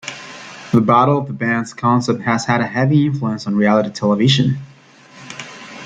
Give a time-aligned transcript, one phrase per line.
[0.71, 4.57] The "battle of the bands" concept has had a heavy influence on reality television.